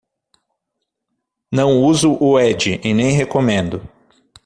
[1.51, 3.87] Não uso o Edge, e nem recomendo.